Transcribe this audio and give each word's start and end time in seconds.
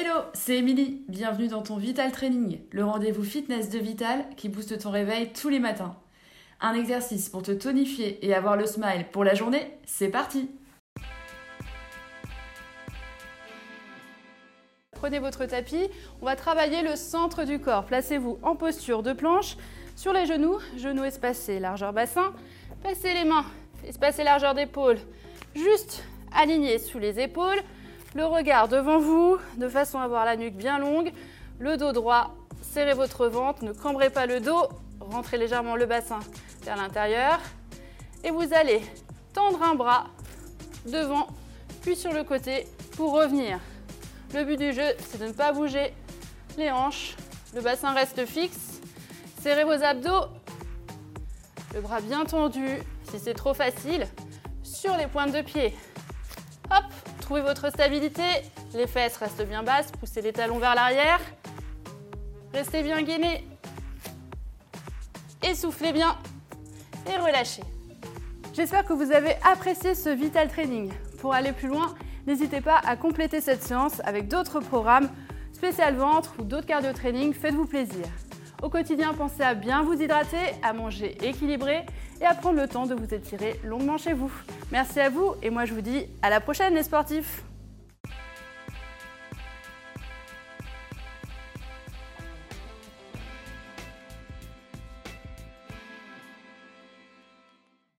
Hello, 0.00 0.20
c'est 0.32 0.58
Émilie. 0.58 1.02
Bienvenue 1.08 1.48
dans 1.48 1.62
ton 1.62 1.76
Vital 1.76 2.12
Training, 2.12 2.60
le 2.70 2.84
rendez-vous 2.84 3.24
fitness 3.24 3.68
de 3.68 3.80
Vital 3.80 4.24
qui 4.36 4.48
booste 4.48 4.78
ton 4.78 4.92
réveil 4.92 5.32
tous 5.32 5.48
les 5.48 5.58
matins. 5.58 5.96
Un 6.60 6.74
exercice 6.74 7.28
pour 7.28 7.42
te 7.42 7.50
tonifier 7.50 8.24
et 8.24 8.32
avoir 8.32 8.56
le 8.56 8.64
smile 8.64 9.06
pour 9.10 9.24
la 9.24 9.34
journée, 9.34 9.76
c'est 9.86 10.06
parti 10.06 10.50
Prenez 14.92 15.18
votre 15.18 15.46
tapis, 15.46 15.88
on 16.22 16.26
va 16.26 16.36
travailler 16.36 16.82
le 16.82 16.94
centre 16.94 17.42
du 17.42 17.58
corps. 17.58 17.84
Placez-vous 17.84 18.38
en 18.44 18.54
posture 18.54 19.02
de 19.02 19.12
planche, 19.12 19.56
sur 19.96 20.12
les 20.12 20.26
genoux, 20.26 20.58
genoux 20.76 21.02
espacés, 21.02 21.58
largeur 21.58 21.92
bassin. 21.92 22.32
Passez 22.84 23.14
les 23.14 23.24
mains, 23.24 23.46
espacez 23.84 24.22
largeur 24.22 24.54
d'épaule, 24.54 24.98
juste 25.56 26.04
aligné 26.32 26.78
sous 26.78 27.00
les 27.00 27.18
épaules. 27.18 27.58
Le 28.14 28.24
regard 28.24 28.68
devant 28.68 28.98
vous, 28.98 29.38
de 29.58 29.68
façon 29.68 29.98
à 29.98 30.04
avoir 30.04 30.24
la 30.24 30.36
nuque 30.36 30.56
bien 30.56 30.78
longue. 30.78 31.12
Le 31.58 31.76
dos 31.76 31.92
droit, 31.92 32.34
serrez 32.62 32.94
votre 32.94 33.26
ventre, 33.26 33.64
ne 33.64 33.72
cambrez 33.72 34.08
pas 34.08 34.24
le 34.24 34.40
dos. 34.40 34.68
Rentrez 35.00 35.36
légèrement 35.36 35.76
le 35.76 35.84
bassin 35.84 36.20
vers 36.62 36.76
l'intérieur. 36.76 37.38
Et 38.24 38.30
vous 38.30 38.54
allez 38.54 38.80
tendre 39.34 39.62
un 39.62 39.74
bras 39.74 40.06
devant, 40.86 41.26
puis 41.82 41.96
sur 41.96 42.12
le 42.12 42.24
côté 42.24 42.66
pour 42.96 43.12
revenir. 43.12 43.60
Le 44.34 44.44
but 44.44 44.58
du 44.58 44.72
jeu, 44.72 44.88
c'est 44.98 45.20
de 45.20 45.26
ne 45.26 45.32
pas 45.32 45.52
bouger 45.52 45.92
les 46.56 46.70
hanches. 46.70 47.14
Le 47.54 47.60
bassin 47.60 47.92
reste 47.92 48.24
fixe. 48.24 48.80
Serrez 49.42 49.64
vos 49.64 49.82
abdos. 49.82 50.28
Le 51.74 51.80
bras 51.80 52.00
bien 52.00 52.24
tendu. 52.24 52.78
Si 53.10 53.18
c'est 53.18 53.34
trop 53.34 53.54
facile, 53.54 54.06
sur 54.62 54.96
les 54.96 55.06
pointes 55.06 55.32
de 55.32 55.42
pied. 55.42 55.74
Hop, 57.28 57.34
trouvez 57.34 57.42
votre 57.42 57.68
stabilité. 57.68 58.22
Les 58.74 58.86
fesses 58.86 59.18
restent 59.18 59.46
bien 59.46 59.62
basses. 59.62 59.90
Poussez 59.92 60.22
les 60.22 60.32
talons 60.32 60.58
vers 60.58 60.74
l'arrière. 60.74 61.20
Restez 62.54 62.82
bien 62.82 63.02
gainé. 63.02 63.44
Essoufflez 65.42 65.92
bien 65.92 66.16
et 67.06 67.16
relâchez. 67.18 67.62
J'espère 68.54 68.84
que 68.86 68.94
vous 68.94 69.12
avez 69.12 69.36
apprécié 69.44 69.94
ce 69.94 70.08
Vital 70.08 70.48
Training. 70.48 70.90
Pour 71.20 71.34
aller 71.34 71.52
plus 71.52 71.68
loin, 71.68 71.94
n'hésitez 72.26 72.62
pas 72.62 72.80
à 72.84 72.96
compléter 72.96 73.42
cette 73.42 73.62
séance 73.62 74.00
avec 74.04 74.28
d'autres 74.28 74.60
programmes, 74.60 75.10
spécial 75.52 75.96
ventre 75.96 76.34
ou 76.38 76.44
d'autres 76.44 76.66
cardio 76.66 76.92
training. 76.92 77.34
Faites-vous 77.34 77.66
plaisir. 77.66 78.06
Au 78.60 78.68
quotidien, 78.68 79.14
pensez 79.14 79.42
à 79.42 79.54
bien 79.54 79.82
vous 79.82 79.94
hydrater, 79.94 80.36
à 80.62 80.72
manger 80.72 81.16
équilibré 81.24 81.86
et 82.20 82.24
à 82.24 82.34
prendre 82.34 82.60
le 82.60 82.66
temps 82.66 82.86
de 82.86 82.94
vous 82.94 83.14
étirer 83.14 83.60
longuement 83.64 83.98
chez 83.98 84.14
vous. 84.14 84.32
Merci 84.72 84.98
à 84.98 85.10
vous 85.10 85.34
et 85.42 85.50
moi 85.50 85.64
je 85.64 85.74
vous 85.74 85.80
dis 85.80 86.06
à 86.22 86.28
la 86.30 86.40
prochaine 86.40 86.74
les 86.74 86.82
sportifs 86.82 87.44